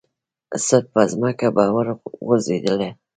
[0.65, 2.89] سړپ پرځمکه به ور وغورځېدله.